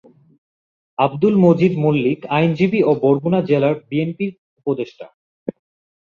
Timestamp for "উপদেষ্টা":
4.57-5.05